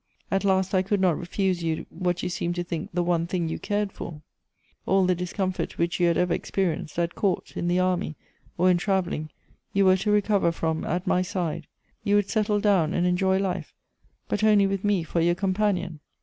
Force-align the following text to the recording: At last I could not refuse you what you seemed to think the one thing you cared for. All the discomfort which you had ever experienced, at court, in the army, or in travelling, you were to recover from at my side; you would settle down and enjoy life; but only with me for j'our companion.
At 0.31 0.43
last 0.43 0.73
I 0.73 0.81
could 0.81 0.99
not 0.99 1.15
refuse 1.19 1.61
you 1.61 1.85
what 1.91 2.23
you 2.23 2.29
seemed 2.29 2.55
to 2.55 2.63
think 2.63 2.89
the 2.91 3.03
one 3.03 3.27
thing 3.27 3.47
you 3.47 3.59
cared 3.59 3.91
for. 3.91 4.23
All 4.87 5.05
the 5.05 5.13
discomfort 5.13 5.77
which 5.77 5.99
you 5.99 6.07
had 6.07 6.17
ever 6.17 6.33
experienced, 6.33 6.97
at 6.97 7.13
court, 7.13 7.55
in 7.55 7.67
the 7.67 7.77
army, 7.77 8.15
or 8.57 8.71
in 8.71 8.77
travelling, 8.79 9.29
you 9.73 9.85
were 9.85 9.97
to 9.97 10.09
recover 10.09 10.51
from 10.51 10.83
at 10.85 11.05
my 11.05 11.21
side; 11.21 11.67
you 12.03 12.15
would 12.15 12.31
settle 12.31 12.59
down 12.59 12.95
and 12.95 13.05
enjoy 13.05 13.37
life; 13.37 13.75
but 14.27 14.43
only 14.43 14.65
with 14.65 14.83
me 14.83 15.03
for 15.03 15.21
j'our 15.21 15.37
companion. 15.37 15.99